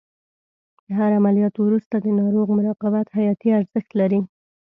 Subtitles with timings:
[0.85, 4.21] د هر عملیات وروسته د ناروغ مراقبت حیاتي ارزښت لري.